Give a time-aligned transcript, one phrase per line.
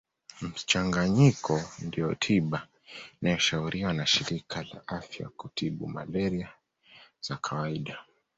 [0.41, 1.55] Mchanganyiko
[1.85, 2.67] ndiyo tiba
[3.21, 6.49] inayoshauriwa na shirika la afya kutiba malaria
[7.21, 7.97] za kawaida